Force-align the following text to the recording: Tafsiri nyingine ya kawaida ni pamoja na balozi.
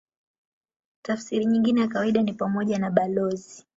Tafsiri 1.01 1.45
nyingine 1.45 1.81
ya 1.81 1.87
kawaida 1.87 2.21
ni 2.21 2.33
pamoja 2.33 2.77
na 2.79 2.91
balozi. 2.91 3.65